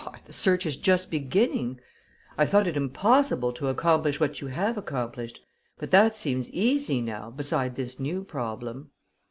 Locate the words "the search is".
0.25-0.77